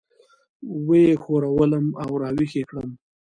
[0.85, 2.89] وه یې ښورولم او راويښ یې کړم.